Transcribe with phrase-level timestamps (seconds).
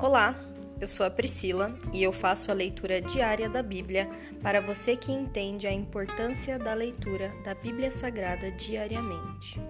[0.00, 0.32] Olá,
[0.80, 4.08] eu sou a Priscila e eu faço a leitura diária da Bíblia
[4.40, 9.60] para você que entende a importância da leitura da Bíblia Sagrada diariamente.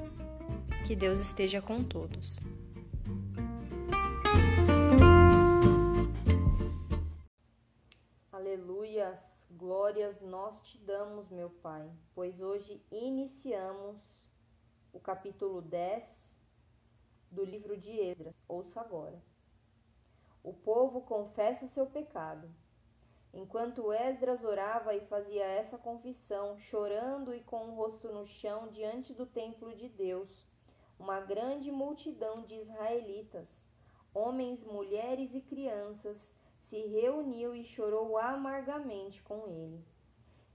[0.86, 2.40] Que Deus esteja com todos.
[8.30, 9.18] Aleluias,
[9.50, 13.96] glórias nós te damos, meu Pai, pois hoje iniciamos
[14.92, 16.04] o capítulo 10
[17.30, 18.34] do livro de Esdras.
[18.46, 19.18] Ouça agora.
[20.42, 22.48] O povo confessa seu pecado.
[23.32, 29.12] Enquanto Esdras orava e fazia essa confissão, chorando e com o rosto no chão diante
[29.12, 30.46] do templo de Deus,
[30.98, 33.64] uma grande multidão de israelitas,
[34.14, 36.32] homens, mulheres e crianças,
[36.62, 39.84] se reuniu e chorou amargamente com ele.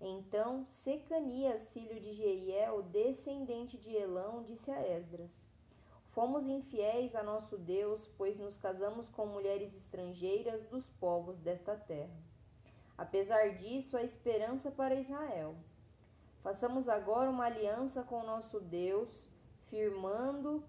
[0.02, 5.32] Então Secanias, filho de Jeiel, descendente de Elão, disse a Esdras:
[6.14, 12.16] Fomos infiéis a nosso Deus, pois nos casamos com mulheres estrangeiras dos povos desta terra.
[12.96, 15.56] Apesar disso, há esperança para Israel.
[16.44, 19.28] Façamos agora uma aliança com nosso Deus,
[19.70, 20.64] firmando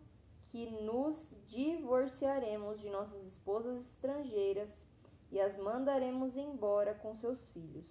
[0.48, 4.86] que nos divorciaremos de nossas esposas estrangeiras
[5.30, 7.84] e as mandaremos embora com seus filhos.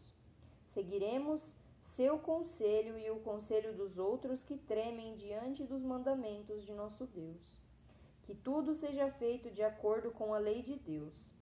[0.73, 1.53] Seguiremos
[1.95, 7.61] seu conselho e o conselho dos outros que tremem diante dos mandamentos de nosso Deus.
[8.23, 11.35] Que tudo seja feito de acordo com a lei de Deus.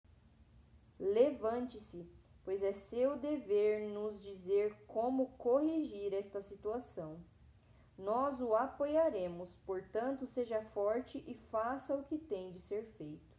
[1.00, 2.06] Levante-se,
[2.44, 7.20] pois é seu dever nos dizer como corrigir esta situação.
[7.98, 13.38] Nós o apoiaremos, portanto, seja forte e faça o que tem de ser feito.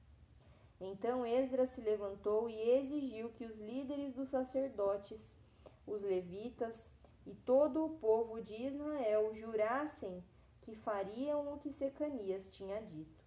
[0.80, 5.36] Então Esdras se levantou e exigiu que os líderes dos sacerdotes,
[5.86, 6.90] os levitas,
[7.26, 10.22] e todo o povo de Israel jurassem
[10.62, 13.24] que fariam o que Secanias tinha dito.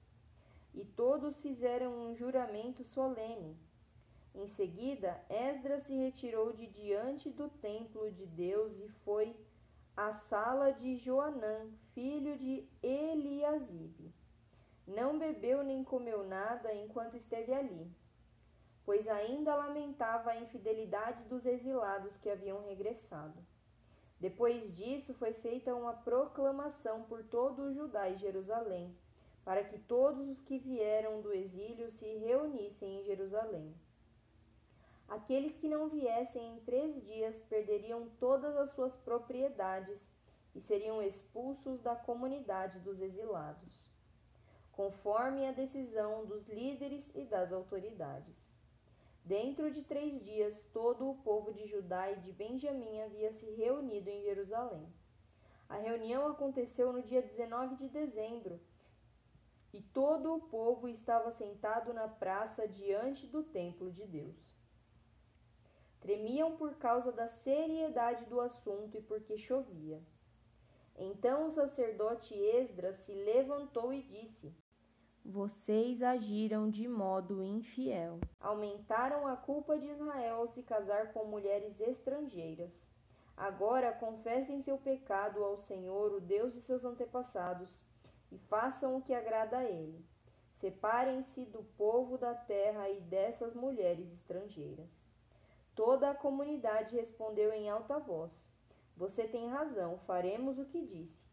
[0.73, 3.57] E todos fizeram um juramento solene.
[4.33, 9.35] Em seguida, Esdras se retirou de diante do templo de Deus e foi
[9.95, 14.13] à sala de Joanã, filho de Eliasibe.
[14.85, 17.89] Não bebeu nem comeu nada enquanto esteve ali,
[18.85, 23.41] pois ainda lamentava a infidelidade dos exilados que haviam regressado.
[24.19, 28.95] Depois disso, foi feita uma proclamação por todo o Judá e Jerusalém,
[29.43, 33.75] para que todos os que vieram do exílio se reunissem em Jerusalém.
[35.07, 40.11] Aqueles que não viessem em três dias perderiam todas as suas propriedades
[40.55, 43.85] e seriam expulsos da comunidade dos exilados,
[44.71, 48.44] conforme a decisão dos líderes e das autoridades.
[49.25, 54.07] Dentro de três dias, todo o povo de Judá e de Benjamim havia se reunido
[54.07, 54.87] em Jerusalém.
[55.67, 58.59] A reunião aconteceu no dia 19 de dezembro,
[59.73, 64.37] e todo o povo estava sentado na praça diante do templo de Deus.
[65.99, 69.99] Tremiam por causa da seriedade do assunto e porque chovia.
[70.95, 74.53] Então o sacerdote Esdras se levantou e disse:
[75.25, 78.19] vocês agiram de modo infiel.
[78.39, 82.71] Aumentaram a culpa de Israel ao se casar com mulheres estrangeiras.
[83.35, 87.83] Agora confessem seu pecado ao Senhor, o Deus de seus antepassados,
[88.31, 90.05] e façam o que agrada a ele.
[90.59, 94.89] Separem-se do povo da terra e dessas mulheres estrangeiras.
[95.73, 98.31] Toda a comunidade respondeu em alta voz:
[98.95, 101.24] Você tem razão, faremos o que disse.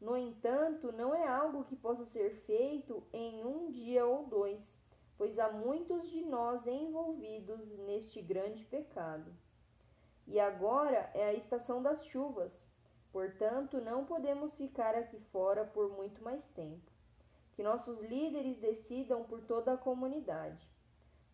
[0.00, 4.80] No entanto, não é algo que possa ser feito em um dia ou dois,
[5.18, 9.30] pois há muitos de nós envolvidos neste grande pecado.
[10.26, 12.66] E agora é a estação das chuvas,
[13.12, 16.90] portanto, não podemos ficar aqui fora por muito mais tempo.
[17.52, 20.66] Que nossos líderes decidam por toda a comunidade.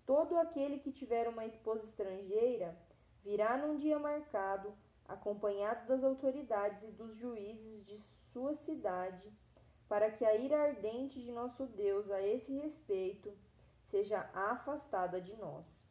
[0.05, 2.77] Todo aquele que tiver uma esposa estrangeira
[3.23, 4.75] virá num dia marcado,
[5.07, 8.01] acompanhado das autoridades e dos juízes de
[8.37, 9.33] sua cidade,
[9.89, 13.33] para que a ira ardente de nosso Deus a esse respeito
[13.91, 15.89] seja afastada de nós.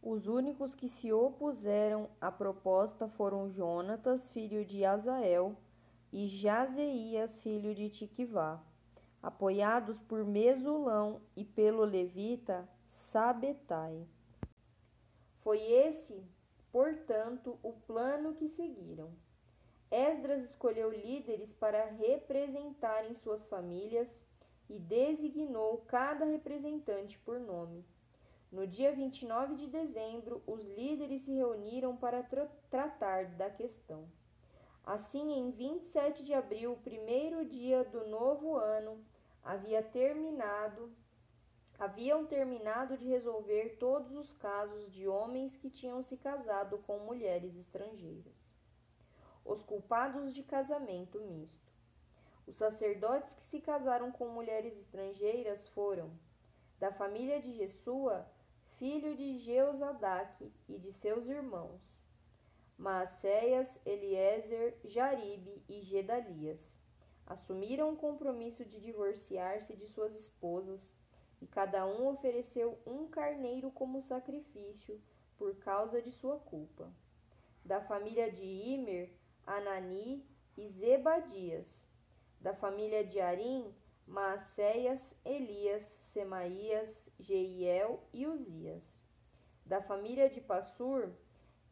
[0.00, 5.56] Os únicos que se opuseram à proposta foram Jonatas, filho de Azael,
[6.12, 8.62] e Jazeias, filho de Tiquivá,
[9.20, 14.06] apoiados por Mesulão e pelo levita Sabetai.
[15.40, 16.24] Foi esse,
[16.70, 19.23] portanto, o plano que seguiram.
[19.94, 24.26] Esdras escolheu líderes para representarem suas famílias
[24.68, 27.84] e designou cada representante por nome.
[28.50, 34.08] No dia 29 de dezembro, os líderes se reuniram para tra tratar da questão.
[34.84, 38.98] Assim, em 27 de abril, o primeiro dia do novo ano,
[39.44, 40.92] havia terminado
[41.78, 47.56] haviam terminado de resolver todos os casos de homens que tinham se casado com mulheres
[47.56, 48.53] estrangeiras.
[49.44, 51.72] Os culpados de casamento misto.
[52.46, 56.10] Os sacerdotes que se casaram com mulheres estrangeiras foram
[56.78, 58.26] da família de Jesua,
[58.78, 62.04] filho de Jeozadaque e de seus irmãos,
[62.76, 66.76] Maacéias, Eliezer, Jaribe e Gedalias.
[67.26, 70.94] Assumiram o compromisso de divorciar-se de suas esposas
[71.40, 75.00] e cada um ofereceu um carneiro como sacrifício
[75.36, 76.92] por causa de sua culpa.
[77.64, 79.10] Da família de Imer,
[79.46, 80.24] Anani
[80.56, 81.86] e Zebadias.
[82.40, 83.74] Da família de Arim,
[84.06, 85.82] Maacéias, Elias,
[86.12, 89.04] Semaías, Jeiel e Uzias.
[89.64, 91.10] Da família de Passur,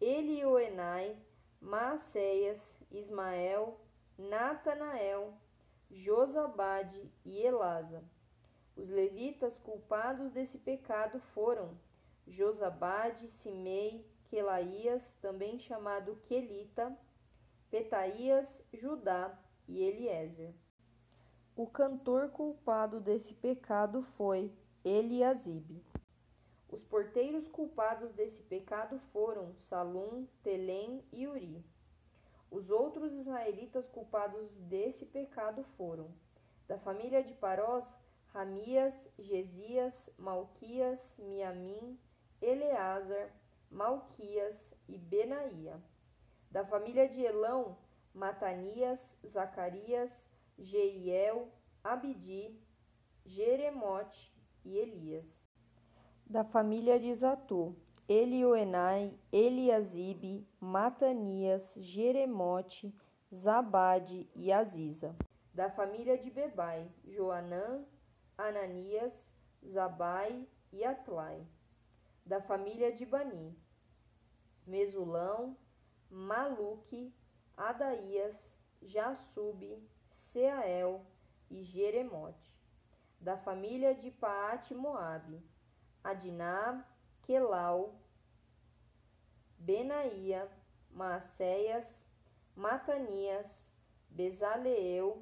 [0.00, 1.16] Elioenai,
[1.60, 3.78] Maacéias, Ismael,
[4.18, 5.34] Natanael,
[5.90, 8.02] Josabade e Elasa.
[8.74, 11.78] Os levitas culpados desse pecado foram
[12.26, 16.96] Josabade, Simei, Quelaías, também chamado Quelita,
[17.72, 19.34] Petaías, Judá
[19.66, 20.54] e Eliezer.
[21.56, 24.52] O cantor culpado desse pecado foi
[24.84, 25.82] Eliasibe.
[26.68, 31.64] Os porteiros culpados desse pecado foram Salum, Telém e Uri.
[32.50, 36.12] Os outros israelitas culpados desse pecado foram
[36.68, 37.90] da família de Parós,
[38.34, 41.98] Ramias, Gesias, Malquias, Miamim,
[42.42, 43.32] Eleazar,
[43.70, 45.82] Malquias e Benaía.
[46.52, 47.78] Da família de Elão,
[48.12, 50.26] Matanias, Zacarias,
[50.58, 51.48] Jeiel,
[51.82, 52.60] Abidi,
[53.24, 54.30] Jeremote
[54.62, 55.34] e Elias.
[56.26, 57.74] Da família de Zatu,
[58.06, 62.94] Elioenai, Eliasibe, Matanias, Jeremote,
[63.34, 65.16] Zabade e Aziza.
[65.54, 67.82] Da família de Bebai, Joanã,
[68.36, 69.32] Ananias,
[69.66, 71.46] Zabai e Atlai.
[72.26, 73.56] Da família de Bani,
[74.66, 75.56] Mesulão,
[76.12, 77.10] Maluque,
[77.56, 78.36] Adaías,
[78.82, 79.82] Jassube,
[80.14, 81.00] Seael
[81.50, 82.52] e Jeremote.
[83.18, 85.42] Da família de Paate Moabe,
[86.04, 86.86] Adiná,
[87.22, 87.98] Quelau,
[89.58, 90.50] Benaía,
[90.90, 92.04] Maacéias,
[92.54, 93.72] Matanias,
[94.10, 95.16] Bezaleel,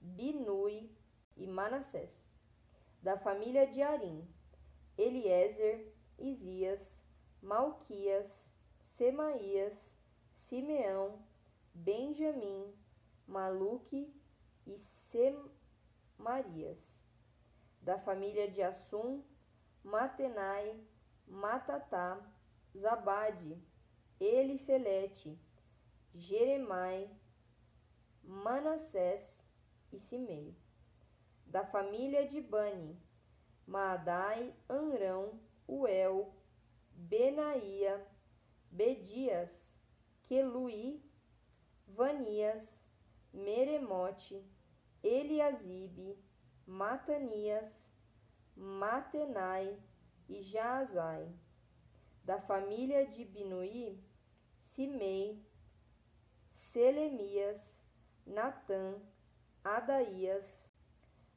[0.00, 0.96] Binui
[1.36, 2.24] e Manassés.
[3.02, 4.24] Da família de Arim,
[4.96, 7.02] Eliezer, Isias,
[7.42, 8.47] Malquias,
[8.98, 9.96] Semaías,
[10.34, 11.24] Simeão,
[11.72, 12.74] Benjamim,
[13.26, 14.12] Maluque
[14.66, 14.76] e
[16.18, 16.78] Semarias.
[17.80, 19.22] Da família de Assum,
[19.84, 20.78] Matenai,
[21.26, 22.20] Matatá,
[22.76, 23.56] Zabade,
[24.18, 25.38] Elifelete,
[26.12, 27.08] Jeremai,
[28.24, 29.42] Manassés
[29.92, 30.54] e Simei
[31.46, 33.00] da família de Bani,
[33.66, 36.34] Maadai, Anrão, Uel,
[38.70, 39.50] Bedias,
[40.26, 41.02] Queluí,
[41.86, 42.68] Vanias,
[43.32, 44.44] Meremote,
[45.02, 46.18] Eliasibe,
[46.66, 47.72] Matanias,
[48.56, 49.78] Matenai
[50.28, 51.32] e Jaazai.
[52.24, 53.98] Da família de Binuí,
[54.62, 55.42] Simei,
[56.52, 57.80] Selemias,
[58.26, 59.00] Natã,
[59.64, 60.68] Adaías,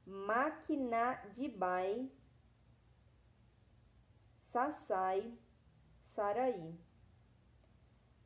[0.05, 2.11] Maquinadibai,
[4.51, 5.33] Sassai,
[6.13, 6.77] Saraí,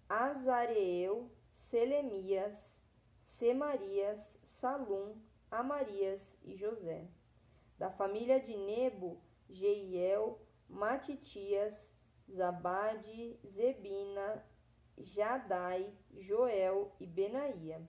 [0.07, 2.79] Azareel, Selemias,
[3.27, 5.15] Semarias, Salum,
[5.49, 7.07] Amarias e José.
[7.77, 9.19] Da família de Nebo,
[9.49, 11.89] Jeiel, Matitias,
[12.31, 14.45] Zabade, Zebina,
[14.97, 17.81] Jadai, Joel e Benaía.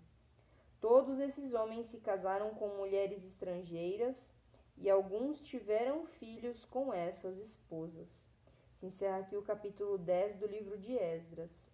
[0.81, 4.35] Todos esses homens se casaram com mulheres estrangeiras
[4.77, 8.09] e alguns tiveram filhos com essas esposas.
[8.75, 11.66] Se encerra aqui o capítulo 10 do livro de Esdras.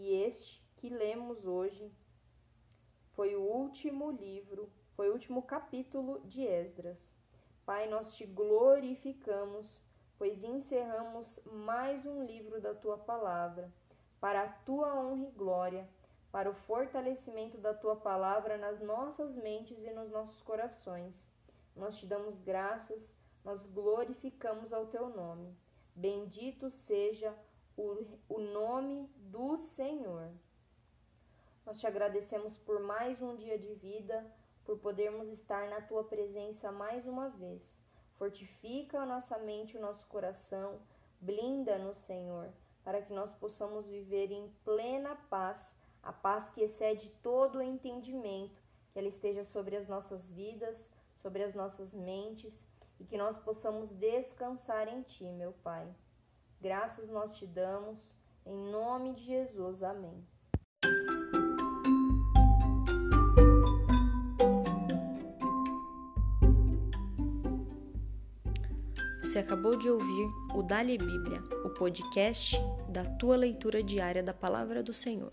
[0.00, 1.92] E este que lemos hoje
[3.16, 7.16] foi o último livro, foi o último capítulo de Esdras.
[7.66, 9.82] Pai, nós te glorificamos,
[10.16, 13.74] pois encerramos mais um livro da tua palavra,
[14.20, 15.88] para a tua honra e glória
[16.30, 21.28] para o fortalecimento da tua palavra nas nossas mentes e nos nossos corações.
[21.74, 23.12] Nós te damos graças,
[23.44, 25.52] nós glorificamos ao teu nome.
[25.92, 27.36] Bendito seja
[27.78, 30.28] o, o nome do Senhor.
[31.64, 34.26] Nós te agradecemos por mais um dia de vida,
[34.64, 37.72] por podermos estar na tua presença mais uma vez.
[38.16, 40.80] Fortifica a nossa mente o nosso coração,
[41.20, 47.58] blinda-nos, Senhor, para que nós possamos viver em plena paz a paz que excede todo
[47.58, 48.60] o entendimento,
[48.92, 50.90] que ela esteja sobre as nossas vidas,
[51.22, 52.66] sobre as nossas mentes
[52.98, 55.88] e que nós possamos descansar em Ti, meu Pai.
[56.60, 59.80] Graças nós te damos, em nome de Jesus.
[59.82, 60.26] Amém.
[69.22, 72.56] Você acabou de ouvir o Dali Bíblia, o podcast
[72.88, 75.30] da tua leitura diária da palavra do Senhor.